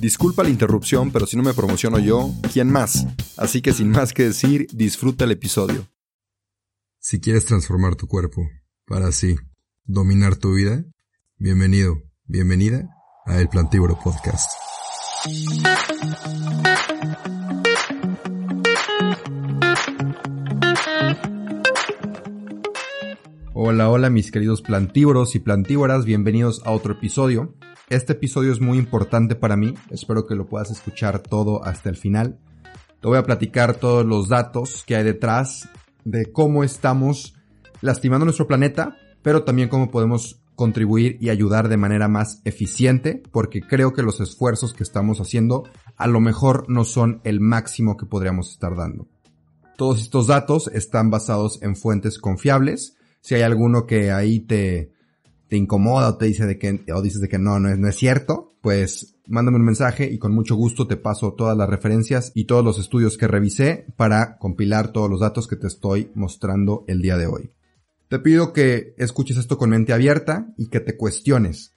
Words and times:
Disculpa 0.00 0.42
la 0.42 0.48
interrupción, 0.48 1.10
pero 1.10 1.26
si 1.26 1.36
no 1.36 1.42
me 1.42 1.52
promociono 1.52 1.98
yo, 1.98 2.30
¿quién 2.54 2.72
más? 2.72 3.06
Así 3.36 3.60
que 3.60 3.74
sin 3.74 3.90
más 3.90 4.14
que 4.14 4.24
decir, 4.24 4.66
disfruta 4.72 5.24
el 5.24 5.32
episodio. 5.32 5.86
Si 6.98 7.20
quieres 7.20 7.44
transformar 7.44 7.96
tu 7.96 8.06
cuerpo 8.06 8.48
para 8.86 9.08
así 9.08 9.36
dominar 9.84 10.36
tu 10.36 10.54
vida, 10.54 10.82
bienvenido, 11.36 12.02
bienvenida 12.24 12.88
a 13.26 13.40
El 13.40 13.48
Plantívoro 13.48 13.98
Podcast. 14.02 14.50
Hola, 23.52 23.90
hola 23.90 24.08
mis 24.08 24.32
queridos 24.32 24.62
plantívoros 24.62 25.34
y 25.34 25.40
plantívoras, 25.40 26.06
bienvenidos 26.06 26.62
a 26.64 26.70
otro 26.70 26.94
episodio. 26.94 27.54
Este 27.90 28.12
episodio 28.12 28.52
es 28.52 28.60
muy 28.60 28.78
importante 28.78 29.34
para 29.34 29.56
mí, 29.56 29.74
espero 29.90 30.24
que 30.24 30.36
lo 30.36 30.46
puedas 30.46 30.70
escuchar 30.70 31.18
todo 31.18 31.64
hasta 31.64 31.88
el 31.88 31.96
final. 31.96 32.38
Te 33.00 33.08
voy 33.08 33.18
a 33.18 33.24
platicar 33.24 33.74
todos 33.74 34.06
los 34.06 34.28
datos 34.28 34.84
que 34.86 34.94
hay 34.94 35.02
detrás 35.02 35.68
de 36.04 36.30
cómo 36.30 36.62
estamos 36.62 37.34
lastimando 37.80 38.24
nuestro 38.24 38.46
planeta, 38.46 38.96
pero 39.22 39.42
también 39.42 39.68
cómo 39.68 39.90
podemos 39.90 40.40
contribuir 40.54 41.16
y 41.20 41.30
ayudar 41.30 41.68
de 41.68 41.78
manera 41.78 42.06
más 42.06 42.40
eficiente, 42.44 43.24
porque 43.32 43.60
creo 43.60 43.92
que 43.92 44.02
los 44.02 44.20
esfuerzos 44.20 44.72
que 44.72 44.84
estamos 44.84 45.20
haciendo 45.20 45.64
a 45.96 46.06
lo 46.06 46.20
mejor 46.20 46.66
no 46.68 46.84
son 46.84 47.20
el 47.24 47.40
máximo 47.40 47.96
que 47.96 48.06
podríamos 48.06 48.52
estar 48.52 48.76
dando. 48.76 49.08
Todos 49.76 50.00
estos 50.00 50.28
datos 50.28 50.70
están 50.72 51.10
basados 51.10 51.60
en 51.60 51.74
fuentes 51.74 52.20
confiables. 52.20 52.96
Si 53.20 53.34
hay 53.34 53.42
alguno 53.42 53.84
que 53.86 54.12
ahí 54.12 54.38
te, 54.38 54.92
te 55.50 55.56
incomoda 55.56 56.08
o 56.08 56.16
te 56.16 56.26
dice 56.26 56.46
de 56.46 56.58
que, 56.58 56.84
o 56.94 57.02
dices 57.02 57.20
de 57.20 57.28
que 57.28 57.38
no, 57.38 57.58
no 57.58 57.68
es, 57.68 57.76
no 57.76 57.88
es 57.88 57.96
cierto, 57.96 58.54
pues 58.62 59.16
mándame 59.26 59.58
un 59.58 59.64
mensaje 59.64 60.08
y 60.10 60.16
con 60.16 60.32
mucho 60.32 60.54
gusto 60.54 60.86
te 60.86 60.96
paso 60.96 61.34
todas 61.34 61.56
las 61.56 61.68
referencias 61.68 62.30
y 62.36 62.44
todos 62.44 62.64
los 62.64 62.78
estudios 62.78 63.18
que 63.18 63.26
revisé 63.26 63.84
para 63.96 64.38
compilar 64.38 64.92
todos 64.92 65.10
los 65.10 65.20
datos 65.20 65.48
que 65.48 65.56
te 65.56 65.66
estoy 65.66 66.12
mostrando 66.14 66.84
el 66.86 67.02
día 67.02 67.16
de 67.16 67.26
hoy. 67.26 67.50
Te 68.08 68.20
pido 68.20 68.52
que 68.52 68.94
escuches 68.96 69.38
esto 69.38 69.58
con 69.58 69.70
mente 69.70 69.92
abierta 69.92 70.54
y 70.56 70.68
que 70.68 70.78
te 70.78 70.96
cuestiones. 70.96 71.74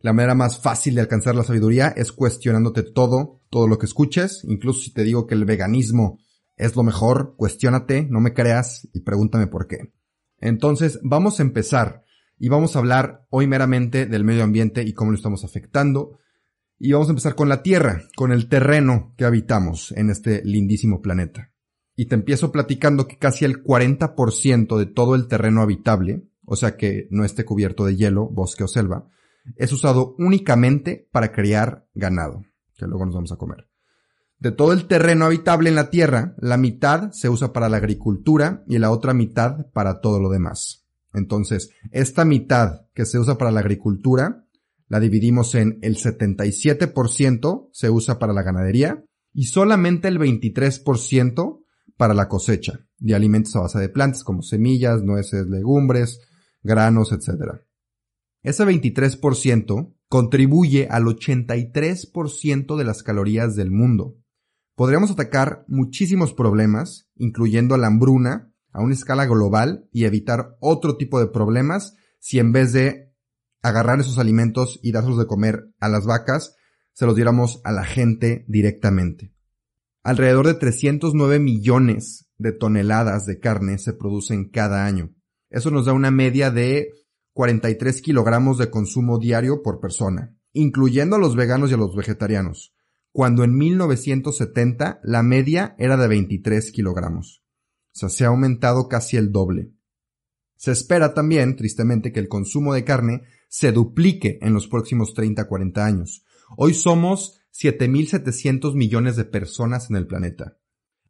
La 0.00 0.12
manera 0.12 0.36
más 0.36 0.60
fácil 0.60 0.94
de 0.94 1.00
alcanzar 1.00 1.34
la 1.34 1.42
sabiduría 1.42 1.88
es 1.88 2.12
cuestionándote 2.12 2.84
todo, 2.84 3.40
todo 3.50 3.66
lo 3.66 3.78
que 3.78 3.86
escuches, 3.86 4.44
incluso 4.44 4.80
si 4.80 4.92
te 4.92 5.02
digo 5.02 5.26
que 5.26 5.34
el 5.34 5.44
veganismo 5.44 6.20
es 6.56 6.76
lo 6.76 6.84
mejor, 6.84 7.34
cuestiónate, 7.36 8.06
no 8.08 8.20
me 8.20 8.32
creas 8.32 8.88
y 8.92 9.00
pregúntame 9.00 9.48
por 9.48 9.66
qué. 9.66 9.92
Entonces, 10.40 11.00
vamos 11.02 11.40
a 11.40 11.42
empezar 11.42 12.04
y 12.38 12.48
vamos 12.48 12.76
a 12.76 12.78
hablar 12.78 13.26
hoy 13.30 13.46
meramente 13.46 14.06
del 14.06 14.24
medio 14.24 14.44
ambiente 14.44 14.82
y 14.82 14.92
cómo 14.92 15.10
lo 15.10 15.16
estamos 15.16 15.44
afectando. 15.44 16.18
Y 16.78 16.92
vamos 16.92 17.08
a 17.08 17.10
empezar 17.10 17.34
con 17.34 17.48
la 17.48 17.62
Tierra, 17.62 18.02
con 18.16 18.30
el 18.30 18.48
terreno 18.48 19.14
que 19.16 19.24
habitamos 19.24 19.92
en 19.92 20.10
este 20.10 20.42
lindísimo 20.44 21.02
planeta. 21.02 21.52
Y 21.96 22.06
te 22.06 22.14
empiezo 22.14 22.52
platicando 22.52 23.08
que 23.08 23.18
casi 23.18 23.44
el 23.44 23.64
40% 23.64 24.78
de 24.78 24.86
todo 24.86 25.16
el 25.16 25.26
terreno 25.26 25.62
habitable, 25.62 26.28
o 26.44 26.54
sea 26.54 26.76
que 26.76 27.08
no 27.10 27.24
esté 27.24 27.44
cubierto 27.44 27.84
de 27.84 27.96
hielo, 27.96 28.28
bosque 28.28 28.62
o 28.62 28.68
selva, 28.68 29.08
es 29.56 29.72
usado 29.72 30.14
únicamente 30.18 31.08
para 31.10 31.32
criar 31.32 31.88
ganado, 31.94 32.44
que 32.76 32.86
luego 32.86 33.06
nos 33.06 33.14
vamos 33.14 33.32
a 33.32 33.36
comer. 33.36 33.68
De 34.38 34.52
todo 34.52 34.72
el 34.72 34.86
terreno 34.86 35.24
habitable 35.24 35.68
en 35.68 35.74
la 35.74 35.90
Tierra, 35.90 36.36
la 36.38 36.56
mitad 36.56 37.10
se 37.10 37.28
usa 37.28 37.52
para 37.52 37.68
la 37.68 37.78
agricultura 37.78 38.62
y 38.68 38.78
la 38.78 38.92
otra 38.92 39.12
mitad 39.12 39.66
para 39.72 40.00
todo 40.00 40.20
lo 40.20 40.30
demás. 40.30 40.87
Entonces, 41.18 41.70
esta 41.90 42.24
mitad 42.24 42.86
que 42.94 43.04
se 43.04 43.18
usa 43.18 43.36
para 43.36 43.50
la 43.50 43.60
agricultura, 43.60 44.46
la 44.88 45.00
dividimos 45.00 45.54
en 45.54 45.78
el 45.82 45.96
77% 45.96 47.68
se 47.72 47.90
usa 47.90 48.18
para 48.18 48.32
la 48.32 48.42
ganadería 48.42 49.04
y 49.32 49.44
solamente 49.44 50.08
el 50.08 50.18
23% 50.18 51.62
para 51.96 52.14
la 52.14 52.28
cosecha 52.28 52.80
de 52.98 53.14
alimentos 53.14 53.54
a 53.56 53.60
base 53.60 53.78
de 53.78 53.88
plantas 53.88 54.24
como 54.24 54.42
semillas, 54.42 55.02
nueces, 55.02 55.46
legumbres, 55.46 56.20
granos, 56.62 57.12
etc. 57.12 57.60
Ese 58.42 58.64
23% 58.64 59.94
contribuye 60.08 60.88
al 60.88 61.04
83% 61.04 62.76
de 62.76 62.84
las 62.84 63.02
calorías 63.02 63.56
del 63.56 63.70
mundo. 63.70 64.16
Podríamos 64.74 65.10
atacar 65.10 65.64
muchísimos 65.68 66.32
problemas, 66.32 67.08
incluyendo 67.16 67.76
la 67.76 67.88
hambruna, 67.88 68.47
a 68.72 68.80
una 68.80 68.94
escala 68.94 69.26
global 69.26 69.88
y 69.92 70.04
evitar 70.04 70.56
otro 70.60 70.96
tipo 70.96 71.20
de 71.20 71.28
problemas 71.28 71.96
si 72.18 72.38
en 72.38 72.52
vez 72.52 72.72
de 72.72 73.12
agarrar 73.62 74.00
esos 74.00 74.18
alimentos 74.18 74.78
y 74.82 74.92
darlos 74.92 75.18
de 75.18 75.26
comer 75.26 75.72
a 75.80 75.88
las 75.88 76.06
vacas, 76.06 76.54
se 76.92 77.06
los 77.06 77.16
diéramos 77.16 77.60
a 77.64 77.72
la 77.72 77.84
gente 77.84 78.44
directamente. 78.48 79.32
Alrededor 80.02 80.46
de 80.46 80.54
309 80.54 81.38
millones 81.38 82.30
de 82.38 82.52
toneladas 82.52 83.26
de 83.26 83.40
carne 83.40 83.78
se 83.78 83.92
producen 83.92 84.48
cada 84.48 84.86
año. 84.86 85.14
Eso 85.50 85.70
nos 85.70 85.86
da 85.86 85.92
una 85.92 86.10
media 86.10 86.50
de 86.50 86.90
43 87.32 88.02
kilogramos 88.02 88.58
de 88.58 88.70
consumo 88.70 89.18
diario 89.18 89.62
por 89.62 89.80
persona, 89.80 90.36
incluyendo 90.52 91.16
a 91.16 91.18
los 91.18 91.36
veganos 91.36 91.70
y 91.70 91.74
a 91.74 91.78
los 91.78 91.94
vegetarianos, 91.94 92.74
cuando 93.12 93.44
en 93.44 93.56
1970 93.56 95.00
la 95.02 95.22
media 95.22 95.74
era 95.78 95.96
de 95.96 96.08
23 96.08 96.72
kilogramos 96.72 97.42
sea, 97.98 98.08
se 98.08 98.24
ha 98.24 98.28
aumentado 98.28 98.88
casi 98.88 99.16
el 99.16 99.32
doble. 99.32 99.72
Se 100.56 100.72
espera 100.72 101.14
también, 101.14 101.56
tristemente, 101.56 102.12
que 102.12 102.20
el 102.20 102.28
consumo 102.28 102.74
de 102.74 102.84
carne 102.84 103.22
se 103.48 103.72
duplique 103.72 104.38
en 104.42 104.54
los 104.54 104.66
próximos 104.66 105.14
30-40 105.14 105.78
años. 105.78 106.24
Hoy 106.56 106.74
somos 106.74 107.40
7.700 107.52 108.74
millones 108.74 109.16
de 109.16 109.24
personas 109.24 109.90
en 109.90 109.96
el 109.96 110.06
planeta. 110.06 110.58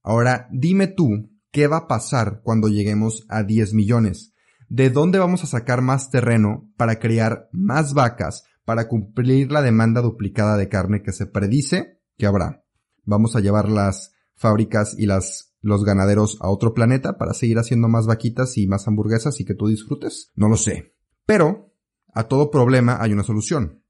Ahora, 0.02 0.48
dime 0.52 0.86
tú, 0.86 1.30
¿qué 1.50 1.66
va 1.66 1.78
a 1.78 1.88
pasar 1.88 2.40
cuando 2.42 2.68
lleguemos 2.68 3.24
a 3.28 3.42
10 3.42 3.74
millones? 3.74 4.34
¿De 4.68 4.90
dónde 4.90 5.18
vamos 5.18 5.44
a 5.44 5.46
sacar 5.46 5.80
más 5.80 6.10
terreno 6.10 6.70
para 6.76 6.98
criar 6.98 7.48
más 7.52 7.94
vacas 7.94 8.44
para 8.64 8.86
cumplir 8.86 9.50
la 9.50 9.62
demanda 9.62 10.02
duplicada 10.02 10.56
de 10.58 10.68
carne 10.68 11.02
que 11.02 11.12
se 11.12 11.26
predice 11.26 12.00
que 12.16 12.26
habrá? 12.26 12.64
Vamos 13.04 13.34
a 13.34 13.40
llevar 13.40 13.68
las 13.68 14.12
fábricas 14.34 14.94
y 14.98 15.06
las 15.06 15.47
los 15.68 15.84
ganaderos 15.84 16.38
a 16.40 16.48
otro 16.48 16.74
planeta 16.74 17.18
para 17.18 17.34
seguir 17.34 17.58
haciendo 17.58 17.88
más 17.88 18.06
vaquitas 18.06 18.56
y 18.58 18.66
más 18.66 18.88
hamburguesas 18.88 19.38
y 19.40 19.44
que 19.44 19.54
tú 19.54 19.68
disfrutes? 19.68 20.32
No 20.34 20.48
lo 20.48 20.56
sé. 20.56 20.94
Pero, 21.26 21.72
a 22.12 22.24
todo 22.24 22.50
problema 22.50 22.98
hay 23.00 23.12
una 23.12 23.22
solución. 23.22 23.84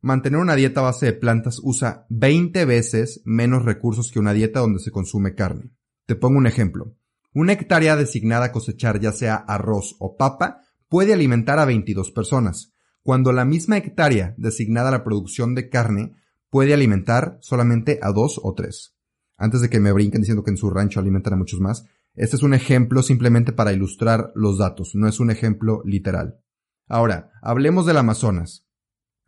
Mantener 0.00 0.40
una 0.40 0.54
dieta 0.54 0.80
a 0.80 0.84
base 0.84 1.06
de 1.06 1.12
plantas 1.12 1.60
usa 1.62 2.06
20 2.10 2.64
veces 2.64 3.22
menos 3.24 3.64
recursos 3.64 4.12
que 4.12 4.18
una 4.18 4.32
dieta 4.32 4.60
donde 4.60 4.78
se 4.78 4.90
consume 4.90 5.34
carne. 5.34 5.72
Te 6.06 6.14
pongo 6.14 6.38
un 6.38 6.46
ejemplo. 6.46 6.96
Una 7.32 7.52
hectárea 7.52 7.96
designada 7.96 8.46
a 8.46 8.52
cosechar 8.52 9.00
ya 9.00 9.12
sea 9.12 9.34
arroz 9.36 9.96
o 9.98 10.16
papa 10.16 10.62
puede 10.88 11.12
alimentar 11.12 11.58
a 11.58 11.64
22 11.64 12.12
personas, 12.12 12.72
cuando 13.02 13.32
la 13.32 13.44
misma 13.44 13.76
hectárea 13.76 14.34
designada 14.38 14.88
a 14.88 14.92
la 14.92 15.04
producción 15.04 15.54
de 15.54 15.68
carne 15.68 16.14
puede 16.50 16.72
alimentar 16.72 17.38
solamente 17.40 17.98
a 18.00 18.12
dos 18.12 18.40
o 18.42 18.54
tres 18.54 18.93
antes 19.36 19.60
de 19.60 19.70
que 19.70 19.80
me 19.80 19.92
brinquen 19.92 20.20
diciendo 20.20 20.44
que 20.44 20.50
en 20.50 20.56
su 20.56 20.70
rancho 20.70 21.00
alimentan 21.00 21.34
a 21.34 21.36
muchos 21.36 21.60
más, 21.60 21.86
este 22.14 22.36
es 22.36 22.42
un 22.42 22.54
ejemplo 22.54 23.02
simplemente 23.02 23.52
para 23.52 23.72
ilustrar 23.72 24.30
los 24.34 24.58
datos, 24.58 24.94
no 24.94 25.08
es 25.08 25.20
un 25.20 25.30
ejemplo 25.30 25.82
literal. 25.84 26.40
Ahora, 26.86 27.32
hablemos 27.42 27.86
del 27.86 27.96
Amazonas. 27.96 28.66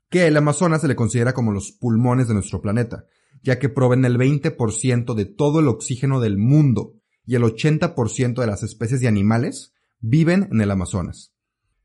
Que 0.08 0.28
el 0.28 0.36
Amazonas 0.36 0.82
se 0.82 0.88
le 0.88 0.94
considera 0.94 1.32
como 1.32 1.52
los 1.52 1.72
pulmones 1.72 2.28
de 2.28 2.34
nuestro 2.34 2.60
planeta, 2.60 3.06
ya 3.42 3.58
que 3.58 3.68
proveen 3.68 4.04
el 4.04 4.18
20% 4.18 5.14
de 5.14 5.24
todo 5.24 5.60
el 5.60 5.68
oxígeno 5.68 6.20
del 6.20 6.38
mundo 6.38 6.94
y 7.24 7.34
el 7.34 7.42
80% 7.42 8.40
de 8.40 8.46
las 8.46 8.62
especies 8.62 9.00
de 9.00 9.08
animales 9.08 9.74
viven 9.98 10.48
en 10.52 10.60
el 10.60 10.70
Amazonas. 10.70 11.34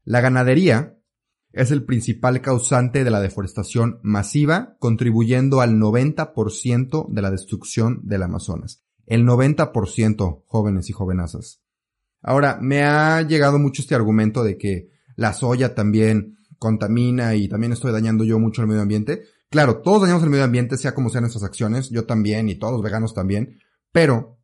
La 0.03 0.21
ganadería 0.21 1.00
es 1.53 1.71
el 1.71 1.83
principal 1.83 2.41
causante 2.41 3.03
de 3.03 3.11
la 3.11 3.19
deforestación 3.19 3.99
masiva, 4.03 4.75
contribuyendo 4.79 5.61
al 5.61 5.75
90% 5.75 7.07
de 7.09 7.21
la 7.21 7.31
destrucción 7.31 8.01
del 8.03 8.23
Amazonas. 8.23 8.83
El 9.05 9.25
90%, 9.25 10.43
jóvenes 10.45 10.89
y 10.89 10.93
jovenazas. 10.93 11.61
Ahora, 12.21 12.57
me 12.61 12.83
ha 12.83 13.21
llegado 13.23 13.59
mucho 13.59 13.81
este 13.81 13.95
argumento 13.95 14.43
de 14.43 14.57
que 14.57 14.89
la 15.15 15.33
soya 15.33 15.75
también 15.75 16.37
contamina 16.57 17.35
y 17.35 17.47
también 17.47 17.73
estoy 17.73 17.91
dañando 17.91 18.23
yo 18.23 18.39
mucho 18.39 18.61
el 18.61 18.67
medio 18.67 18.81
ambiente. 18.81 19.23
Claro, 19.49 19.79
todos 19.79 20.03
dañamos 20.03 20.23
el 20.23 20.29
medio 20.29 20.45
ambiente, 20.45 20.77
sea 20.77 20.93
como 20.93 21.09
sean 21.09 21.23
nuestras 21.23 21.43
acciones, 21.43 21.89
yo 21.89 22.05
también 22.05 22.47
y 22.47 22.55
todos 22.55 22.73
los 22.73 22.83
veganos 22.83 23.13
también, 23.13 23.59
pero 23.91 24.40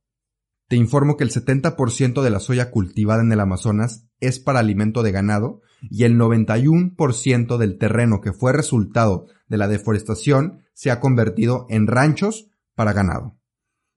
te 0.68 0.76
informo 0.76 1.16
que 1.16 1.24
el 1.24 1.32
70% 1.32 2.22
de 2.22 2.30
la 2.30 2.40
soya 2.40 2.72
cultivada 2.72 3.22
en 3.22 3.32
el 3.32 3.40
Amazonas 3.40 4.06
es 4.20 4.40
para 4.40 4.60
alimento 4.60 5.02
de 5.02 5.12
ganado 5.12 5.62
y 5.82 6.04
el 6.04 6.18
91% 6.18 7.58
del 7.58 7.78
terreno 7.78 8.20
que 8.20 8.34
fue 8.34 8.52
resultado 8.52 9.28
de 9.48 9.58
la 9.58 9.68
deforestación 9.68 10.66
se 10.74 10.92
ha 10.92 11.00
convertido 11.00 11.66
en 11.70 11.88
ranchos 11.88 12.50
para 12.76 12.94
ganado. 12.94 13.38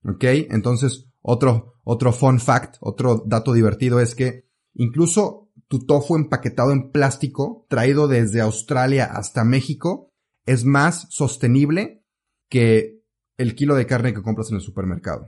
¿Ok? 0.05 0.25
Entonces, 0.51 1.09
otro, 1.21 1.75
otro 1.85 2.13
fun 2.13 2.39
fact, 2.39 2.77
otro 2.81 3.25
dato 3.27 3.53
divertido 3.53 4.01
es 4.01 4.15
que 4.15 4.49
incluso 4.75 5.51
tu 5.69 5.81
tofu 5.81 6.17
empaquetado 6.17 6.73
en 6.73 6.91
plástico, 6.91 7.67
traído 7.69 8.09
desde 8.09 8.41
Australia 8.41 9.05
hasta 9.05 9.45
México, 9.45 10.11
es 10.47 10.65
más 10.65 11.07
sostenible 11.11 12.05
que 12.49 13.01
el 13.37 13.55
kilo 13.55 13.75
de 13.75 13.87
carne 13.87 14.15
que 14.15 14.23
compras 14.23 14.51
en 14.51 14.57
el 14.57 14.63
supermercado. 14.63 15.27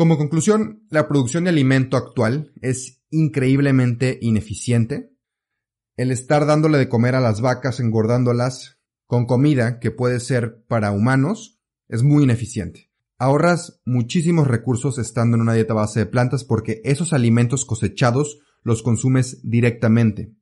Como 0.00 0.16
conclusión, 0.16 0.86
la 0.88 1.08
producción 1.08 1.44
de 1.44 1.50
alimento 1.50 1.98
actual 1.98 2.54
es 2.62 3.02
increíblemente 3.10 4.18
ineficiente. 4.22 5.12
El 5.94 6.10
estar 6.10 6.46
dándole 6.46 6.78
de 6.78 6.88
comer 6.88 7.14
a 7.14 7.20
las 7.20 7.42
vacas, 7.42 7.80
engordándolas 7.80 8.78
con 9.04 9.26
comida 9.26 9.78
que 9.78 9.90
puede 9.90 10.18
ser 10.20 10.64
para 10.68 10.90
humanos, 10.90 11.60
es 11.86 12.02
muy 12.02 12.24
ineficiente. 12.24 12.90
Ahorras 13.18 13.82
muchísimos 13.84 14.46
recursos 14.46 14.96
estando 14.96 15.36
en 15.36 15.42
una 15.42 15.52
dieta 15.52 15.74
base 15.74 16.00
de 16.00 16.06
plantas 16.06 16.44
porque 16.44 16.80
esos 16.82 17.12
alimentos 17.12 17.66
cosechados 17.66 18.38
los 18.62 18.82
consumes 18.82 19.40
directamente. 19.42 20.32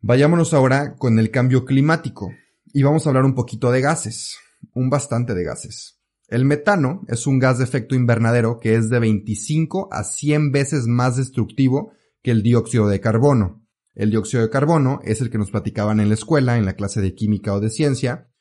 Vayámonos 0.00 0.54
ahora 0.54 0.96
con 0.96 1.18
el 1.18 1.30
cambio 1.30 1.66
climático 1.66 2.30
y 2.72 2.84
vamos 2.84 3.04
a 3.04 3.10
hablar 3.10 3.26
un 3.26 3.34
poquito 3.34 3.70
de 3.70 3.82
gases, 3.82 4.38
un 4.72 4.88
bastante 4.88 5.34
de 5.34 5.44
gases. 5.44 6.00
El 6.34 6.44
metano 6.44 7.02
es 7.06 7.28
un 7.28 7.38
gas 7.38 7.58
de 7.58 7.64
efecto 7.64 7.94
invernadero 7.94 8.58
que 8.58 8.74
es 8.74 8.90
de 8.90 8.98
25 8.98 9.88
a 9.92 10.02
100 10.02 10.50
veces 10.50 10.88
más 10.88 11.16
destructivo 11.16 11.92
que 12.24 12.32
el 12.32 12.42
dióxido 12.42 12.88
de 12.88 12.98
carbono. 12.98 13.64
El 13.94 14.10
dióxido 14.10 14.42
de 14.42 14.50
carbono 14.50 14.98
es 15.04 15.20
el 15.20 15.30
que 15.30 15.38
nos 15.38 15.52
platicaban 15.52 16.00
en 16.00 16.08
la 16.08 16.14
escuela, 16.14 16.58
en 16.58 16.64
la 16.64 16.74
clase 16.74 17.00
de 17.00 17.14
química 17.14 17.54
o 17.54 17.60
de 17.60 17.70
ciencia, 17.70 18.32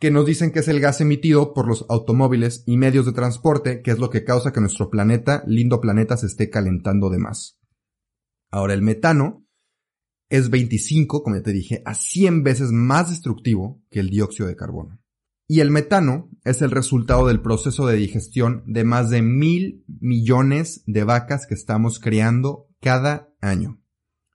que 0.00 0.10
nos 0.10 0.24
dicen 0.24 0.52
que 0.52 0.60
es 0.60 0.68
el 0.68 0.80
gas 0.80 1.02
emitido 1.02 1.52
por 1.52 1.68
los 1.68 1.84
automóviles 1.90 2.64
y 2.66 2.78
medios 2.78 3.04
de 3.04 3.12
transporte, 3.12 3.82
que 3.82 3.90
es 3.90 3.98
lo 3.98 4.08
que 4.08 4.24
causa 4.24 4.50
que 4.50 4.62
nuestro 4.62 4.88
planeta, 4.88 5.44
lindo 5.46 5.82
planeta, 5.82 6.16
se 6.16 6.28
esté 6.28 6.48
calentando 6.48 7.10
de 7.10 7.18
más. 7.18 7.60
Ahora, 8.50 8.72
el 8.72 8.80
metano 8.80 9.46
es 10.30 10.48
25, 10.48 11.22
como 11.22 11.36
ya 11.36 11.42
te 11.42 11.52
dije, 11.52 11.82
a 11.84 11.94
100 11.94 12.42
veces 12.42 12.70
más 12.72 13.10
destructivo 13.10 13.82
que 13.90 14.00
el 14.00 14.08
dióxido 14.08 14.48
de 14.48 14.56
carbono. 14.56 15.03
Y 15.46 15.60
el 15.60 15.70
metano 15.70 16.30
es 16.44 16.62
el 16.62 16.70
resultado 16.70 17.26
del 17.26 17.40
proceso 17.40 17.86
de 17.86 17.96
digestión 17.96 18.62
de 18.66 18.84
más 18.84 19.10
de 19.10 19.20
mil 19.20 19.84
millones 20.00 20.82
de 20.86 21.04
vacas 21.04 21.46
que 21.46 21.54
estamos 21.54 22.00
criando 22.00 22.68
cada 22.80 23.34
año. 23.40 23.82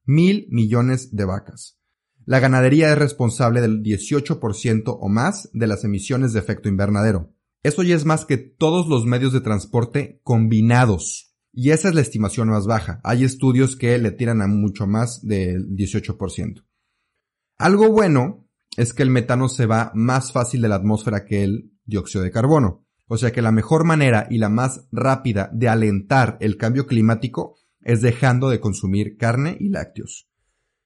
Mil 0.06 0.48
millones 0.52 1.16
de 1.16 1.26
vacas. 1.26 1.80
La 2.26 2.40
ganadería 2.40 2.92
es 2.92 2.98
responsable 2.98 3.60
del 3.60 3.82
18% 3.82 4.98
o 5.00 5.10
más 5.10 5.50
de 5.52 5.66
las 5.66 5.84
emisiones 5.84 6.32
de 6.34 6.40
efecto 6.40 6.70
invernadero. 6.70 7.34
Eso 7.64 7.82
ya 7.82 7.96
es 7.96 8.06
más 8.06 8.26
que 8.26 8.38
todos 8.38 8.88
los 8.88 9.06
medios 9.06 9.34
de 9.34 9.42
transporte 9.42 10.22
combinados. 10.24 11.36
Y 11.52 11.72
esa 11.72 11.90
es 11.90 11.96
la 11.96 12.02
estimación 12.02 12.50
más 12.50 12.68
baja. 12.68 13.02
Hay 13.04 13.24
estudios 13.24 13.76
que 13.76 13.98
le 13.98 14.12
tiran 14.12 14.44
a 14.44 14.48
mucho 14.48 14.86
más 14.86 15.26
del 15.26 15.70
18%. 15.70 16.64
Algo 17.58 17.92
bueno 17.92 18.39
es 18.80 18.94
que 18.94 19.04
el 19.04 19.10
metano 19.10 19.50
se 19.50 19.66
va 19.66 19.92
más 19.94 20.32
fácil 20.32 20.62
de 20.62 20.70
la 20.70 20.76
atmósfera 20.76 21.26
que 21.26 21.44
el 21.44 21.74
dióxido 21.84 22.24
de 22.24 22.32
carbono. 22.32 22.86
O 23.08 23.18
sea 23.18 23.34
que 23.34 23.42
la 23.42 23.52
mejor 23.52 23.84
manera 23.84 24.26
y 24.30 24.38
la 24.38 24.48
más 24.48 24.88
rápida 24.90 25.50
de 25.52 25.68
alentar 25.68 26.38
el 26.40 26.56
cambio 26.56 26.88
climático 26.88 27.58
es 27.82 28.02
dejando 28.02 28.50
de 28.50 28.62
consumir 28.62 29.18
carne 29.18 29.58
y 29.60 29.68
lácteos. 29.68 30.30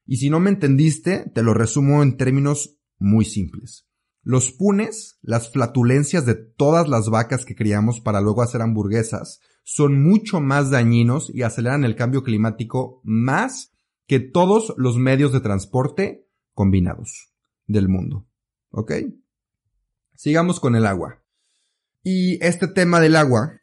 Y 0.08 0.18
si 0.18 0.32
no 0.32 0.40
me 0.40 0.50
entendiste, 0.50 1.30
te 1.36 1.44
lo 1.44 1.54
resumo 1.54 2.02
en 2.02 2.18
términos 2.18 2.80
muy 2.98 3.26
simples. 3.26 3.86
Los 4.24 4.52
punes, 4.52 5.20
las 5.22 5.52
flatulencias 5.52 6.26
de 6.26 6.34
todas 6.34 6.90
las 6.90 7.10
vacas 7.10 7.46
que 7.46 7.56
criamos 7.56 8.02
para 8.02 8.22
luego 8.22 8.42
hacer 8.42 8.64
hamburguesas, 8.64 9.40
son 9.64 10.02
mucho 10.02 10.42
más 10.42 10.72
dañinos 10.72 11.30
y 11.32 11.44
aceleran 11.44 11.84
el 11.84 11.96
cambio 11.96 12.24
climático 12.24 13.02
más 13.04 13.72
que 14.08 14.20
todos 14.20 14.74
los 14.78 14.98
medios 14.98 15.32
de 15.32 15.42
transporte 15.42 16.28
combinados 16.56 17.33
del 17.68 17.90
mundo. 17.90 18.28
¿Ok? 18.72 18.94
Sigamos 20.16 20.60
con 20.60 20.76
el 20.76 20.86
agua. 20.86 21.24
Y 22.04 22.44
este 22.44 22.68
tema 22.68 23.00
del 23.00 23.16
agua 23.16 23.62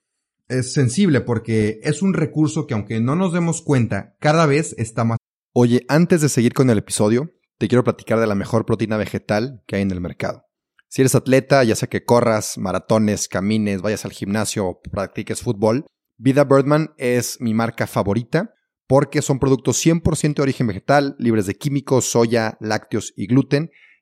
es 0.49 0.73
sensible 0.73 1.21
porque 1.21 1.81
es 1.83 2.03
un 2.03 2.15
recurso 2.15 2.67
que 2.67 2.75
aunque 2.75 3.01
no 3.01 3.15
nos 3.17 3.33
demos 3.33 3.63
cuenta, 3.63 4.17
cada 4.19 4.47
vez 4.47 4.75
está 4.79 5.05
más... 5.05 5.19
Oye, 5.53 5.85
antes 5.89 6.21
de 6.21 6.29
seguir 6.29 6.55
con 6.55 6.71
el 6.71 6.79
episodio, 6.79 7.33
te 7.59 7.69
quiero 7.69 7.85
platicar 7.85 8.19
de 8.19 8.27
la 8.27 8.35
mejor 8.35 8.65
proteína 8.65 8.97
vegetal 8.97 9.63
que 9.67 9.77
hay 9.77 9.83
en 9.83 9.91
el 9.91 10.01
mercado. 10.01 10.47
Si 10.89 11.03
eres 11.03 11.15
atleta, 11.15 11.63
ya 11.63 11.77
sea 11.77 11.89
que 11.89 12.05
corras, 12.05 12.59
maratones, 12.59 13.29
camines, 13.29 13.83
vayas 13.83 14.05
al 14.05 14.13
gimnasio 14.13 14.67
o 14.67 14.81
practiques 14.81 15.41
fútbol, 15.41 15.87
Vida 16.17 16.45
Birdman 16.45 16.95
es 16.99 17.41
mi 17.41 17.55
marca 17.55 17.87
favorita 17.87 18.55
porque 18.87 19.23
son 19.23 19.39
productos 19.39 19.85
100% 19.87 20.35
de 20.35 20.43
origen 20.43 20.67
vegetal, 20.67 21.15
libres 21.19 21.47
de 21.47 21.55
químicos, 21.55 22.07
soya, 22.07 22.59
lácteos 22.61 23.15
y 23.17 23.27
gluten 23.27 23.71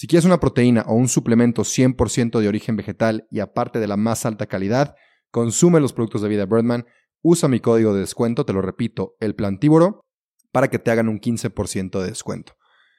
Si 0.00 0.06
quieres 0.06 0.26
una 0.26 0.38
proteína 0.38 0.84
o 0.86 0.94
un 0.94 1.08
suplemento 1.08 1.62
100% 1.62 2.38
de 2.38 2.46
origen 2.46 2.76
vegetal 2.76 3.26
y 3.32 3.40
aparte 3.40 3.80
de 3.80 3.88
la 3.88 3.96
más 3.96 4.26
alta 4.26 4.46
calidad, 4.46 4.94
consume 5.32 5.80
los 5.80 5.92
productos 5.92 6.22
de 6.22 6.28
vida 6.28 6.46
Birdman, 6.46 6.86
usa 7.20 7.48
mi 7.48 7.58
código 7.58 7.92
de 7.92 8.00
descuento, 8.00 8.46
te 8.46 8.52
lo 8.52 8.62
repito, 8.62 9.16
el 9.18 9.34
plantívoro, 9.34 10.06
para 10.52 10.68
que 10.68 10.78
te 10.78 10.92
hagan 10.92 11.08
un 11.08 11.18
15% 11.18 12.00
de 12.00 12.06
descuento. 12.06 12.52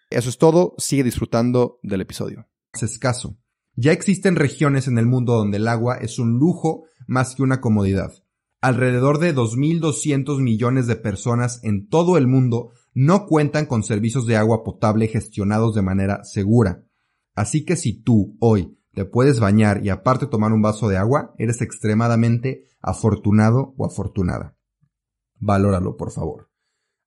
Eso 0.09 0.27
es 0.27 0.37
todo, 0.37 0.73
sigue 0.77 1.05
disfrutando 1.05 1.79
del 1.83 2.01
episodio. 2.01 2.49
Es 2.73 2.83
escaso. 2.83 3.37
Ya 3.75 3.93
existen 3.93 4.35
regiones 4.35 4.89
en 4.89 4.97
el 4.97 5.05
mundo 5.05 5.37
donde 5.37 5.55
el 5.55 5.69
agua 5.69 5.95
es 5.95 6.19
un 6.19 6.37
lujo 6.37 6.83
más 7.07 7.33
que 7.33 7.43
una 7.43 7.61
comodidad. 7.61 8.11
Alrededor 8.59 9.19
de 9.19 9.33
2.200 9.33 10.41
millones 10.41 10.85
de 10.85 10.97
personas 10.97 11.63
en 11.63 11.87
todo 11.87 12.17
el 12.17 12.27
mundo 12.27 12.71
no 12.93 13.25
cuentan 13.25 13.67
con 13.67 13.83
servicios 13.83 14.25
de 14.25 14.35
agua 14.35 14.65
potable 14.65 15.07
gestionados 15.07 15.75
de 15.75 15.81
manera 15.81 16.25
segura. 16.25 16.83
Así 17.39 17.63
que 17.63 17.77
si 17.77 17.93
tú 17.93 18.35
hoy 18.41 18.77
te 18.93 19.05
puedes 19.05 19.39
bañar 19.39 19.79
y 19.81 19.87
aparte 19.87 20.27
tomar 20.27 20.51
un 20.51 20.61
vaso 20.61 20.89
de 20.89 20.97
agua, 20.97 21.33
eres 21.37 21.61
extremadamente 21.61 22.65
afortunado 22.81 23.73
o 23.77 23.85
afortunada. 23.85 24.57
Valóralo, 25.35 25.95
por 25.95 26.11
favor. 26.11 26.51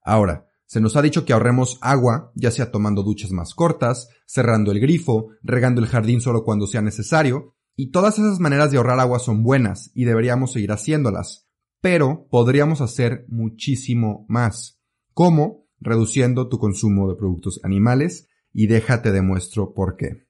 Ahora, 0.00 0.46
se 0.64 0.80
nos 0.80 0.96
ha 0.96 1.02
dicho 1.02 1.26
que 1.26 1.34
ahorremos 1.34 1.78
agua, 1.82 2.32
ya 2.34 2.50
sea 2.50 2.70
tomando 2.70 3.02
duchas 3.02 3.30
más 3.30 3.52
cortas, 3.54 4.08
cerrando 4.24 4.72
el 4.72 4.80
grifo, 4.80 5.32
regando 5.42 5.82
el 5.82 5.86
jardín 5.86 6.22
solo 6.22 6.44
cuando 6.44 6.66
sea 6.66 6.80
necesario, 6.80 7.54
y 7.76 7.90
todas 7.90 8.18
esas 8.18 8.40
maneras 8.40 8.70
de 8.70 8.78
ahorrar 8.78 9.00
agua 9.00 9.18
son 9.18 9.42
buenas 9.42 9.90
y 9.94 10.06
deberíamos 10.06 10.54
seguir 10.54 10.72
haciéndolas. 10.72 11.46
Pero 11.82 12.26
podríamos 12.30 12.80
hacer 12.80 13.26
muchísimo 13.28 14.24
más. 14.30 14.80
¿Cómo? 15.12 15.66
Reduciendo 15.78 16.48
tu 16.48 16.58
consumo 16.58 17.10
de 17.10 17.16
productos 17.16 17.60
animales 17.64 18.28
y 18.52 18.66
déjate 18.66 19.12
demuestro 19.12 19.72
por 19.74 19.96
qué. 19.96 20.26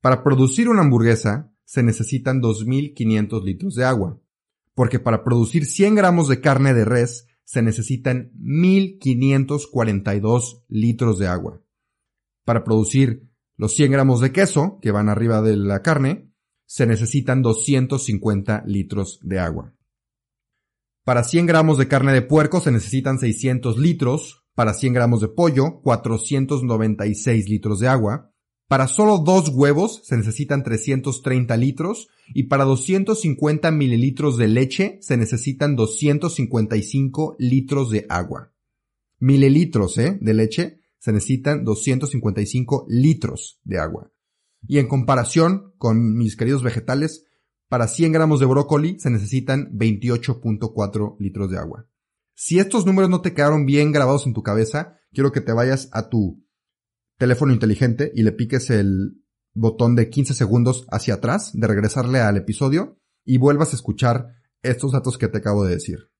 Para 0.00 0.22
producir 0.22 0.68
una 0.68 0.82
hamburguesa 0.82 1.50
se 1.64 1.82
necesitan 1.82 2.42
2.500 2.42 3.42
litros 3.42 3.74
de 3.74 3.84
agua, 3.84 4.20
porque 4.74 4.98
para 4.98 5.24
producir 5.24 5.64
100 5.64 5.94
gramos 5.94 6.28
de 6.28 6.40
carne 6.40 6.74
de 6.74 6.84
res 6.84 7.26
se 7.44 7.62
necesitan 7.62 8.32
1542 8.34 10.64
litros 10.68 11.18
de 11.18 11.26
agua. 11.26 11.62
Para 12.44 12.64
producir 12.64 13.30
los 13.56 13.74
100 13.74 13.92
gramos 13.92 14.20
de 14.20 14.32
queso, 14.32 14.78
que 14.82 14.90
van 14.90 15.08
arriba 15.08 15.40
de 15.40 15.56
la 15.56 15.80
carne, 15.82 16.30
se 16.66 16.86
necesitan 16.86 17.40
250 17.42 18.64
litros 18.66 19.20
de 19.22 19.38
agua. 19.38 19.72
Para 21.04 21.22
100 21.22 21.46
gramos 21.46 21.78
de 21.78 21.86
carne 21.86 22.12
de 22.12 22.22
puerco 22.22 22.60
se 22.60 22.72
necesitan 22.72 23.18
600 23.18 23.78
litros, 23.78 24.43
para 24.54 24.74
100 24.74 24.92
gramos 24.92 25.20
de 25.20 25.28
pollo 25.28 25.80
496 25.82 27.48
litros 27.48 27.80
de 27.80 27.88
agua, 27.88 28.30
para 28.68 28.86
solo 28.88 29.18
dos 29.18 29.50
huevos 29.50 30.00
se 30.04 30.16
necesitan 30.16 30.62
330 30.62 31.56
litros 31.56 32.08
y 32.34 32.44
para 32.44 32.64
250 32.64 33.70
mililitros 33.70 34.38
de 34.38 34.48
leche 34.48 34.98
se 35.02 35.16
necesitan 35.16 35.76
255 35.76 37.36
litros 37.38 37.90
de 37.90 38.06
agua. 38.08 38.52
Mililitros, 39.18 39.98
¿eh? 39.98 40.18
De 40.20 40.34
leche 40.34 40.80
se 40.98 41.12
necesitan 41.12 41.64
255 41.64 42.86
litros 42.88 43.60
de 43.64 43.78
agua. 43.78 44.10
Y 44.66 44.78
en 44.78 44.88
comparación 44.88 45.74
con 45.76 46.16
mis 46.16 46.36
queridos 46.36 46.62
vegetales, 46.62 47.26
para 47.68 47.86
100 47.86 48.12
gramos 48.12 48.40
de 48.40 48.46
brócoli 48.46 48.98
se 48.98 49.10
necesitan 49.10 49.70
28.4 49.76 51.16
litros 51.18 51.50
de 51.50 51.58
agua. 51.58 51.86
Si 52.34 52.58
estos 52.58 52.84
números 52.84 53.10
no 53.10 53.20
te 53.20 53.32
quedaron 53.32 53.64
bien 53.64 53.92
grabados 53.92 54.26
en 54.26 54.34
tu 54.34 54.42
cabeza, 54.42 54.98
quiero 55.12 55.32
que 55.32 55.40
te 55.40 55.52
vayas 55.52 55.88
a 55.92 56.08
tu 56.08 56.44
teléfono 57.16 57.52
inteligente 57.52 58.10
y 58.14 58.22
le 58.22 58.32
piques 58.32 58.70
el 58.70 59.22
botón 59.52 59.94
de 59.94 60.10
15 60.10 60.34
segundos 60.34 60.86
hacia 60.90 61.14
atrás 61.14 61.52
de 61.54 61.66
regresarle 61.66 62.20
al 62.20 62.36
episodio 62.36 62.98
y 63.24 63.38
vuelvas 63.38 63.72
a 63.72 63.76
escuchar 63.76 64.34
estos 64.62 64.92
datos 64.92 65.16
que 65.16 65.28
te 65.28 65.38
acabo 65.38 65.64
de 65.64 65.74
decir. 65.74 66.10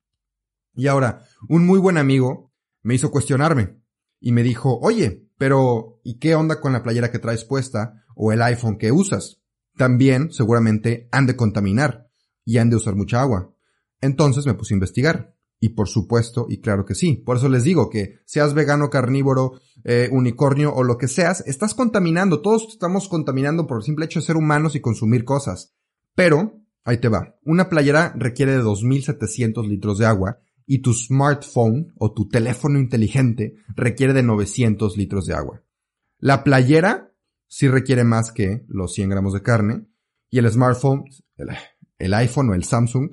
Y 0.74 0.86
ahora, 0.86 1.24
un 1.48 1.66
muy 1.66 1.78
buen 1.78 1.98
amigo 1.98 2.52
me 2.82 2.94
hizo 2.94 3.10
cuestionarme 3.10 3.80
y 4.20 4.32
me 4.32 4.42
dijo, 4.42 4.78
oye, 4.80 5.28
pero 5.36 6.00
¿y 6.04 6.18
qué 6.18 6.34
onda 6.34 6.60
con 6.60 6.72
la 6.72 6.82
playera 6.82 7.10
que 7.10 7.18
traes 7.18 7.44
puesta 7.44 8.04
o 8.14 8.32
el 8.32 8.40
iPhone 8.42 8.78
que 8.78 8.92
usas? 8.92 9.40
También 9.76 10.32
seguramente 10.32 11.08
han 11.10 11.26
de 11.26 11.36
contaminar 11.36 12.08
y 12.44 12.58
han 12.58 12.70
de 12.70 12.76
usar 12.76 12.94
mucha 12.94 13.20
agua. 13.20 13.52
Entonces 14.00 14.46
me 14.46 14.54
puse 14.54 14.74
a 14.74 14.76
investigar. 14.76 15.33
Y 15.60 15.70
por 15.70 15.88
supuesto, 15.88 16.46
y 16.48 16.60
claro 16.60 16.84
que 16.84 16.94
sí. 16.94 17.16
Por 17.16 17.38
eso 17.38 17.48
les 17.48 17.64
digo 17.64 17.88
que 17.88 18.18
seas 18.26 18.54
vegano, 18.54 18.90
carnívoro, 18.90 19.60
eh, 19.84 20.08
unicornio 20.12 20.74
o 20.74 20.82
lo 20.82 20.98
que 20.98 21.08
seas, 21.08 21.42
estás 21.46 21.74
contaminando. 21.74 22.42
Todos 22.42 22.66
estamos 22.68 23.08
contaminando 23.08 23.66
por 23.66 23.78
el 23.78 23.82
simple 23.82 24.04
hecho 24.04 24.20
de 24.20 24.26
ser 24.26 24.36
humanos 24.36 24.74
y 24.74 24.80
consumir 24.80 25.24
cosas. 25.24 25.74
Pero, 26.14 26.60
ahí 26.84 26.98
te 26.98 27.08
va. 27.08 27.36
Una 27.44 27.68
playera 27.68 28.12
requiere 28.16 28.52
de 28.52 28.62
2.700 28.62 29.66
litros 29.66 29.98
de 29.98 30.06
agua 30.06 30.38
y 30.66 30.80
tu 30.80 30.92
smartphone 30.92 31.92
o 31.96 32.12
tu 32.12 32.28
teléfono 32.28 32.78
inteligente 32.78 33.54
requiere 33.74 34.12
de 34.12 34.22
900 34.22 34.96
litros 34.96 35.26
de 35.26 35.34
agua. 35.34 35.62
La 36.18 36.44
playera 36.44 37.12
sí 37.46 37.68
requiere 37.68 38.04
más 38.04 38.32
que 38.32 38.64
los 38.68 38.94
100 38.94 39.10
gramos 39.10 39.32
de 39.32 39.42
carne 39.42 39.86
y 40.30 40.38
el 40.38 40.50
smartphone, 40.50 41.04
el, 41.36 41.48
el 41.98 42.14
iPhone 42.14 42.50
o 42.50 42.54
el 42.54 42.64
Samsung 42.64 43.10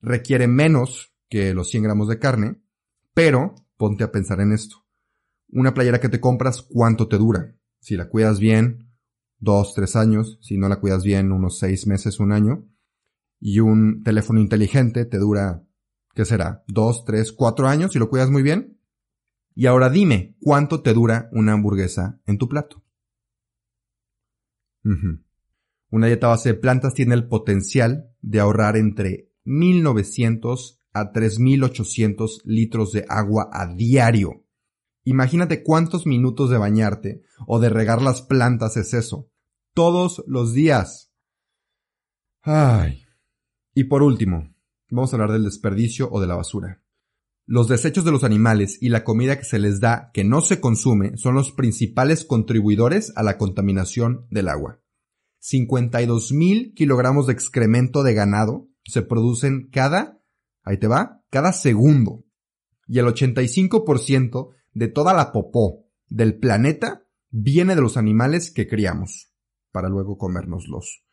requiere 0.00 0.46
menos 0.46 1.13
que 1.34 1.52
los 1.52 1.68
100 1.68 1.82
gramos 1.82 2.06
de 2.06 2.20
carne, 2.20 2.62
pero 3.12 3.56
ponte 3.76 4.04
a 4.04 4.12
pensar 4.12 4.40
en 4.40 4.52
esto. 4.52 4.86
Una 5.48 5.74
playera 5.74 5.98
que 5.98 6.08
te 6.08 6.20
compras, 6.20 6.62
¿cuánto 6.62 7.08
te 7.08 7.18
dura? 7.18 7.56
Si 7.80 7.96
la 7.96 8.08
cuidas 8.08 8.38
bien, 8.38 8.94
dos, 9.40 9.74
tres 9.74 9.96
años, 9.96 10.38
si 10.42 10.56
no 10.58 10.68
la 10.68 10.78
cuidas 10.78 11.02
bien, 11.02 11.32
unos 11.32 11.58
seis 11.58 11.88
meses, 11.88 12.20
un 12.20 12.30
año. 12.30 12.68
Y 13.40 13.58
un 13.58 14.04
teléfono 14.04 14.38
inteligente 14.38 15.06
te 15.06 15.18
dura, 15.18 15.66
¿qué 16.14 16.24
será? 16.24 16.62
Dos, 16.68 17.04
tres, 17.04 17.32
cuatro 17.32 17.66
años 17.66 17.94
si 17.94 17.98
lo 17.98 18.08
cuidas 18.08 18.30
muy 18.30 18.44
bien. 18.44 18.78
Y 19.56 19.66
ahora 19.66 19.90
dime, 19.90 20.36
¿cuánto 20.38 20.82
te 20.82 20.94
dura 20.94 21.30
una 21.32 21.54
hamburguesa 21.54 22.20
en 22.26 22.38
tu 22.38 22.48
plato? 22.48 22.84
Una 25.90 26.06
dieta 26.06 26.28
base 26.28 26.50
de 26.50 26.60
plantas 26.60 26.94
tiene 26.94 27.16
el 27.16 27.26
potencial 27.26 28.14
de 28.22 28.38
ahorrar 28.38 28.76
entre 28.76 29.32
1900 29.42 30.83
a 30.94 31.12
3.800 31.12 32.42
litros 32.44 32.92
de 32.92 33.04
agua 33.08 33.50
a 33.52 33.66
diario. 33.66 34.44
Imagínate 35.04 35.62
cuántos 35.62 36.06
minutos 36.06 36.48
de 36.48 36.56
bañarte 36.56 37.22
o 37.46 37.60
de 37.60 37.68
regar 37.68 38.00
las 38.00 38.22
plantas 38.22 38.76
es 38.76 38.94
eso. 38.94 39.30
Todos 39.74 40.24
los 40.26 40.54
días. 40.54 41.12
Ay. 42.42 43.02
Y 43.74 43.84
por 43.84 44.02
último, 44.02 44.54
vamos 44.88 45.12
a 45.12 45.16
hablar 45.16 45.32
del 45.32 45.44
desperdicio 45.44 46.08
o 46.10 46.20
de 46.20 46.26
la 46.26 46.36
basura. 46.36 46.82
Los 47.46 47.68
desechos 47.68 48.06
de 48.06 48.12
los 48.12 48.24
animales 48.24 48.78
y 48.80 48.88
la 48.88 49.04
comida 49.04 49.36
que 49.36 49.44
se 49.44 49.58
les 49.58 49.80
da 49.80 50.10
que 50.14 50.24
no 50.24 50.40
se 50.40 50.60
consume 50.60 51.18
son 51.18 51.34
los 51.34 51.52
principales 51.52 52.24
contribuidores 52.24 53.12
a 53.16 53.22
la 53.22 53.36
contaminación 53.36 54.26
del 54.30 54.48
agua. 54.48 54.80
52.000 55.42 56.72
kilogramos 56.74 57.26
de 57.26 57.34
excremento 57.34 58.02
de 58.02 58.14
ganado 58.14 58.70
se 58.84 59.02
producen 59.02 59.68
cada 59.70 60.23
Ahí 60.64 60.78
te 60.78 60.88
va, 60.88 61.22
cada 61.30 61.52
segundo. 61.52 62.24
Y 62.86 62.98
el 62.98 63.06
85% 63.06 64.48
de 64.72 64.88
toda 64.88 65.14
la 65.14 65.30
popó 65.30 65.84
del 66.08 66.38
planeta 66.38 67.06
viene 67.30 67.74
de 67.74 67.82
los 67.82 67.96
animales 67.96 68.50
que 68.50 68.66
criamos, 68.66 69.32
para 69.70 69.88
luego 69.88 70.18
comérnoslos. 70.18 71.04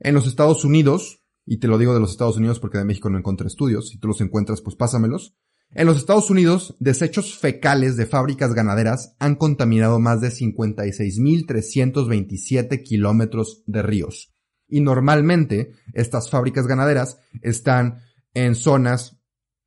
En 0.00 0.14
los 0.14 0.26
Estados 0.26 0.64
Unidos, 0.64 1.22
y 1.46 1.58
te 1.58 1.68
lo 1.68 1.78
digo 1.78 1.94
de 1.94 2.00
los 2.00 2.10
Estados 2.10 2.36
Unidos 2.36 2.60
porque 2.60 2.78
de 2.78 2.84
México 2.84 3.10
no 3.10 3.18
encontré 3.18 3.46
estudios, 3.46 3.88
si 3.88 3.98
tú 3.98 4.08
los 4.08 4.20
encuentras 4.20 4.60
pues 4.60 4.76
pásamelos, 4.76 5.36
en 5.70 5.86
los 5.86 5.96
Estados 5.96 6.30
Unidos, 6.30 6.76
desechos 6.78 7.36
fecales 7.36 7.96
de 7.96 8.06
fábricas 8.06 8.54
ganaderas 8.54 9.16
han 9.18 9.34
contaminado 9.34 9.98
más 9.98 10.20
de 10.20 10.28
56.327 10.28 12.84
kilómetros 12.84 13.64
de 13.66 13.82
ríos. 13.82 14.32
Y 14.68 14.80
normalmente, 14.80 15.72
estas 15.92 16.30
fábricas 16.30 16.68
ganaderas 16.68 17.18
están 17.42 18.03
en 18.34 18.54
zonas 18.54 19.18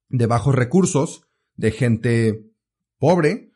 de 0.10 0.26
bajos 0.26 0.56
recursos, 0.56 1.24
de 1.56 1.72
gente 1.72 2.46
pobre, 3.00 3.52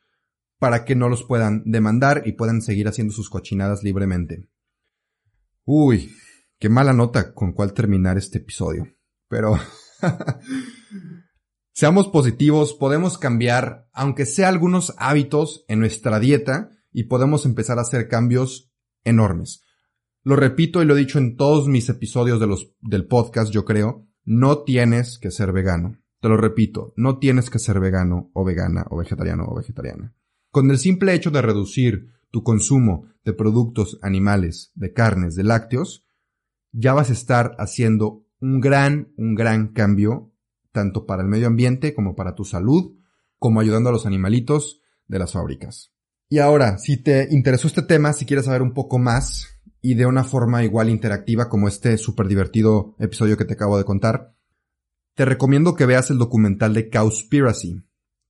para 0.59 0.85
que 0.85 0.95
no 0.95 1.09
los 1.09 1.23
puedan 1.23 1.63
demandar 1.65 2.23
y 2.25 2.33
puedan 2.33 2.61
seguir 2.61 2.87
haciendo 2.87 3.13
sus 3.13 3.29
cochinadas 3.29 3.83
libremente. 3.83 4.47
Uy, 5.65 6.13
qué 6.59 6.69
mala 6.69 6.93
nota 6.93 7.33
con 7.33 7.53
cuál 7.53 7.73
terminar 7.73 8.17
este 8.17 8.39
episodio. 8.39 8.87
Pero 9.27 9.57
seamos 11.73 12.07
positivos, 12.09 12.73
podemos 12.73 13.17
cambiar, 13.17 13.87
aunque 13.93 14.25
sea 14.25 14.49
algunos 14.49 14.93
hábitos 14.97 15.65
en 15.67 15.79
nuestra 15.79 16.19
dieta, 16.19 16.69
y 16.91 17.05
podemos 17.05 17.45
empezar 17.45 17.79
a 17.79 17.83
hacer 17.83 18.07
cambios 18.07 18.71
enormes. 19.03 19.63
Lo 20.23 20.35
repito 20.35 20.81
y 20.81 20.85
lo 20.85 20.95
he 20.95 20.99
dicho 20.99 21.17
en 21.17 21.37
todos 21.37 21.67
mis 21.67 21.89
episodios 21.89 22.39
de 22.39 22.47
los, 22.47 22.75
del 22.81 23.07
podcast, 23.07 23.51
yo 23.51 23.65
creo, 23.65 24.07
no 24.23 24.63
tienes 24.63 25.17
que 25.17 25.31
ser 25.31 25.51
vegano. 25.51 25.97
Te 26.19 26.29
lo 26.29 26.37
repito, 26.37 26.93
no 26.95 27.17
tienes 27.17 27.49
que 27.49 27.59
ser 27.59 27.79
vegano 27.79 28.29
o 28.33 28.43
vegana 28.43 28.85
o 28.89 28.97
vegetariano 28.97 29.45
o 29.47 29.55
vegetariana. 29.55 30.13
Con 30.51 30.69
el 30.69 30.77
simple 30.77 31.13
hecho 31.13 31.31
de 31.31 31.41
reducir 31.41 32.11
tu 32.29 32.43
consumo 32.43 33.07
de 33.25 33.33
productos 33.33 33.99
animales, 34.01 34.71
de 34.75 34.93
carnes, 34.93 35.35
de 35.35 35.43
lácteos, 35.43 36.05
ya 36.71 36.93
vas 36.93 37.09
a 37.09 37.13
estar 37.13 37.55
haciendo 37.57 38.25
un 38.39 38.59
gran, 38.59 39.13
un 39.17 39.35
gran 39.35 39.69
cambio, 39.69 40.31
tanto 40.71 41.05
para 41.05 41.21
el 41.21 41.27
medio 41.27 41.47
ambiente 41.47 41.93
como 41.93 42.15
para 42.15 42.35
tu 42.35 42.45
salud, 42.45 42.97
como 43.37 43.59
ayudando 43.59 43.89
a 43.89 43.91
los 43.91 44.05
animalitos 44.05 44.81
de 45.07 45.19
las 45.19 45.33
fábricas. 45.33 45.93
Y 46.29 46.39
ahora, 46.39 46.77
si 46.77 46.97
te 46.97 47.27
interesó 47.31 47.67
este 47.67 47.81
tema, 47.81 48.13
si 48.13 48.25
quieres 48.25 48.45
saber 48.45 48.61
un 48.61 48.73
poco 48.73 48.99
más, 48.99 49.47
y 49.81 49.95
de 49.95 50.05
una 50.05 50.23
forma 50.23 50.63
igual 50.63 50.89
interactiva 50.89 51.49
como 51.49 51.67
este 51.67 51.97
súper 51.97 52.27
divertido 52.27 52.95
episodio 52.99 53.37
que 53.37 53.45
te 53.45 53.53
acabo 53.53 53.77
de 53.77 53.83
contar, 53.83 54.35
te 55.15 55.25
recomiendo 55.25 55.75
que 55.75 55.85
veas 55.85 56.09
el 56.11 56.19
documental 56.19 56.73
de 56.73 56.89
Cowspiracy. 56.89 57.83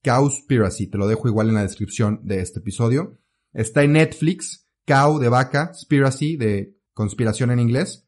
Cowspiracy, 0.04 0.88
te 0.88 0.98
lo 0.98 1.08
dejo 1.08 1.28
igual 1.28 1.50
en 1.50 1.56
la 1.56 1.62
descripción 1.62 2.22
de 2.24 2.40
este 2.40 2.60
episodio. 2.60 3.20
Está 3.54 3.84
en 3.84 3.94
Netflix, 3.94 4.68
Cow 4.88 5.20
de 5.20 5.30
vaca, 5.30 5.74
Spiracy 5.74 6.38
de 6.38 6.78
conspiración 6.94 7.52
en 7.52 7.60
inglés. 7.60 8.08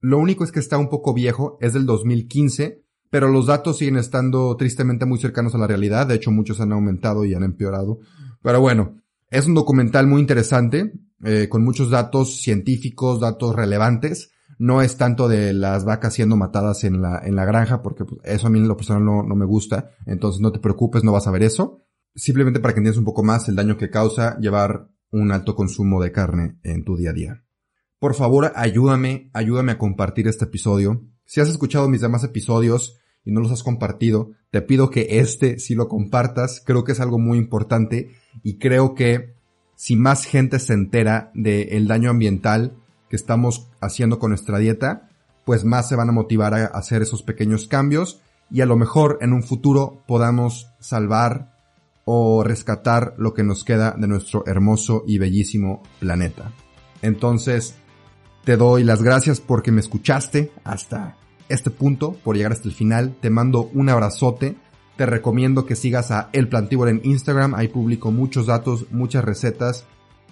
Lo 0.00 0.18
único 0.18 0.44
es 0.44 0.52
que 0.52 0.60
está 0.60 0.78
un 0.78 0.88
poco 0.88 1.14
viejo, 1.14 1.58
es 1.60 1.72
del 1.72 1.86
2015, 1.86 2.84
pero 3.10 3.28
los 3.28 3.46
datos 3.46 3.78
siguen 3.78 3.96
estando 3.96 4.56
tristemente 4.56 5.06
muy 5.06 5.18
cercanos 5.18 5.54
a 5.54 5.58
la 5.58 5.66
realidad, 5.66 6.06
de 6.06 6.14
hecho 6.14 6.30
muchos 6.30 6.60
han 6.60 6.72
aumentado 6.72 7.24
y 7.24 7.34
han 7.34 7.42
empeorado. 7.42 7.98
Pero 8.42 8.60
bueno, 8.60 9.02
es 9.30 9.46
un 9.46 9.54
documental 9.54 10.06
muy 10.06 10.20
interesante, 10.20 10.92
eh, 11.24 11.48
con 11.48 11.64
muchos 11.64 11.90
datos 11.90 12.40
científicos, 12.40 13.20
datos 13.20 13.54
relevantes. 13.54 14.32
No 14.58 14.80
es 14.80 14.96
tanto 14.96 15.28
de 15.28 15.52
las 15.52 15.84
vacas 15.84 16.14
siendo 16.14 16.36
matadas 16.36 16.84
en 16.84 17.02
la, 17.02 17.20
en 17.24 17.36
la 17.36 17.44
granja, 17.44 17.82
porque 17.82 18.04
pues, 18.04 18.20
eso 18.24 18.46
a 18.46 18.50
mí 18.50 18.58
en 18.58 18.68
lo 18.68 18.76
personal 18.76 19.04
no, 19.04 19.22
no 19.22 19.34
me 19.34 19.44
gusta. 19.44 19.90
Entonces 20.06 20.40
no 20.40 20.52
te 20.52 20.60
preocupes, 20.60 21.04
no 21.04 21.12
vas 21.12 21.26
a 21.26 21.30
ver 21.30 21.42
eso. 21.42 21.82
Simplemente 22.14 22.60
para 22.60 22.72
que 22.72 22.80
entiendas 22.80 22.98
un 22.98 23.04
poco 23.04 23.22
más 23.22 23.48
el 23.48 23.56
daño 23.56 23.76
que 23.76 23.90
causa 23.90 24.38
llevar 24.38 24.88
un 25.10 25.32
alto 25.32 25.54
consumo 25.54 26.02
de 26.02 26.12
carne 26.12 26.58
en 26.62 26.84
tu 26.84 26.96
día 26.96 27.10
a 27.10 27.12
día. 27.12 27.42
Por 27.98 28.14
favor, 28.14 28.52
ayúdame, 28.54 29.30
ayúdame 29.32 29.72
a 29.72 29.78
compartir 29.78 30.28
este 30.28 30.44
episodio. 30.44 31.02
Si 31.24 31.40
has 31.40 31.48
escuchado 31.48 31.88
mis 31.88 32.02
demás 32.02 32.24
episodios 32.24 32.98
y 33.24 33.32
no 33.32 33.40
los 33.40 33.50
has 33.50 33.62
compartido, 33.62 34.30
te 34.50 34.62
pido 34.62 34.90
que 34.90 35.18
este 35.18 35.58
sí 35.58 35.74
lo 35.74 35.88
compartas. 35.88 36.62
Creo 36.64 36.84
que 36.84 36.92
es 36.92 37.00
algo 37.00 37.18
muy 37.18 37.38
importante 37.38 38.10
y 38.42 38.58
creo 38.58 38.94
que 38.94 39.35
si 39.76 39.94
más 39.94 40.24
gente 40.24 40.58
se 40.58 40.72
entera 40.72 41.30
del 41.34 41.86
daño 41.86 42.10
ambiental 42.10 42.76
que 43.08 43.16
estamos 43.16 43.68
haciendo 43.80 44.18
con 44.18 44.30
nuestra 44.30 44.58
dieta, 44.58 45.08
pues 45.44 45.64
más 45.64 45.88
se 45.88 45.94
van 45.94 46.08
a 46.08 46.12
motivar 46.12 46.54
a 46.54 46.66
hacer 46.66 47.02
esos 47.02 47.22
pequeños 47.22 47.68
cambios 47.68 48.20
y 48.50 48.62
a 48.62 48.66
lo 48.66 48.76
mejor 48.76 49.18
en 49.20 49.32
un 49.32 49.44
futuro 49.44 50.02
podamos 50.08 50.68
salvar 50.80 51.56
o 52.04 52.42
rescatar 52.42 53.14
lo 53.18 53.34
que 53.34 53.44
nos 53.44 53.64
queda 53.64 53.94
de 53.98 54.08
nuestro 54.08 54.44
hermoso 54.46 55.04
y 55.06 55.18
bellísimo 55.18 55.82
planeta. 56.00 56.52
Entonces, 57.02 57.74
te 58.44 58.56
doy 58.56 58.84
las 58.84 59.02
gracias 59.02 59.40
porque 59.40 59.72
me 59.72 59.80
escuchaste 59.80 60.52
hasta 60.64 61.16
este 61.48 61.70
punto, 61.70 62.16
por 62.24 62.36
llegar 62.36 62.52
hasta 62.52 62.68
el 62.68 62.74
final. 62.74 63.16
Te 63.20 63.30
mando 63.30 63.70
un 63.74 63.88
abrazote. 63.88 64.56
Te 64.96 65.04
recomiendo 65.04 65.66
que 65.66 65.76
sigas 65.76 66.10
a 66.10 66.30
El 66.32 66.48
Plantívoro 66.48 66.90
en 66.90 67.02
Instagram. 67.04 67.54
Ahí 67.54 67.68
publico 67.68 68.10
muchos 68.10 68.46
datos, 68.46 68.86
muchas 68.90 69.24
recetas. 69.24 69.84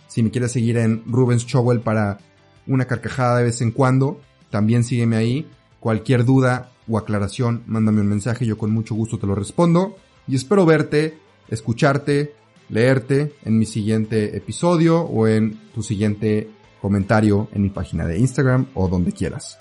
Si 0.09 0.23
me 0.23 0.30
quieres 0.30 0.52
seguir 0.52 0.78
en 0.78 1.02
Rubens 1.06 1.47
Chowell 1.47 1.80
para 1.80 2.18
una 2.66 2.87
carcajada 2.87 3.38
de 3.38 3.44
vez 3.44 3.61
en 3.61 3.73
cuando, 3.73 4.21
también 4.50 4.85
sígueme 4.85 5.16
ahí. 5.16 5.47
Cualquier 5.80 6.25
duda 6.25 6.71
o 6.88 6.97
aclaración, 6.97 7.62
mándame 7.66 8.00
un 8.00 8.09
mensaje, 8.09 8.47
yo 8.47 8.56
con 8.56 8.71
mucho 8.71 8.94
gusto 8.94 9.18
te 9.18 9.26
lo 9.26 9.35
respondo. 9.35 9.97
Y 10.26 10.37
espero 10.37 10.64
verte, 10.64 11.18
escucharte, 11.49 12.35
leerte 12.71 13.35
en 13.44 13.59
mi 13.59 13.66
siguiente 13.66 14.35
episodio 14.37 15.02
o 15.02 15.26
en 15.26 15.61
tu 15.75 15.83
siguiente 15.83 16.49
comentario 16.80 17.49
en 17.52 17.62
mi 17.62 17.71
página 17.71 18.06
de 18.06 18.18
Instagram 18.18 18.66
o 18.75 18.88
donde 18.88 19.12
quieras. 19.12 19.59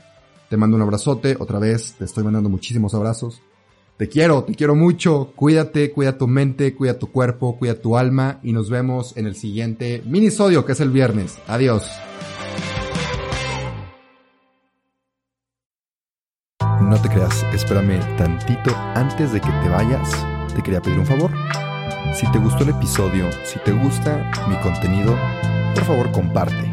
Te 0.50 0.55
mando 0.55 0.77
un 0.77 0.83
abrazote, 0.83 1.36
otra 1.39 1.60
vez, 1.60 1.95
te 1.98 2.05
estoy 2.05 2.24
mandando 2.24 2.50
muchísimos 2.50 2.93
abrazos. 2.93 3.41
Te 3.98 4.10
quiero, 4.10 4.44
te 4.44 4.56
quiero 4.56 4.76
mucho. 4.76 5.34
Cuídate, 5.36 5.92
cuida 5.92 6.18
tu 6.18 6.28
mente, 6.28 6.74
cuida 6.74 6.98
tu 6.98 7.12
cuerpo, 7.12 7.58
cuida 7.58 7.80
tu 7.80 7.96
alma 7.96 8.40
y 8.42 8.52
nos 8.52 8.70
vemos 8.70 9.16
en 9.18 9.28
el 9.28 9.36
siguiente 9.36 10.02
minisodio 10.06 10.66
que 10.66 10.72
es 10.72 10.80
el 10.80 10.90
viernes. 10.90 11.38
Adiós. 11.48 11.88
No 16.82 17.02
te 17.02 17.10
creas, 17.10 17.44
espérame 17.54 18.00
tantito 18.18 18.76
antes 18.96 19.32
de 19.32 19.40
que 19.40 19.50
te 19.50 19.70
vayas. 19.70 20.10
Te 20.56 20.62
quería 20.62 20.82
pedir 20.82 21.00
un 21.00 21.06
favor. 21.06 21.32
Si 22.16 22.30
te 22.32 22.40
gustó 22.40 22.64
el 22.64 22.70
episodio, 22.70 23.30
si 23.46 23.60
te 23.60 23.72
gusta 23.72 24.32
mi 24.48 24.56
contenido, 24.58 25.16
por 25.76 25.84
favor 25.86 26.12
comparte. 26.12 26.73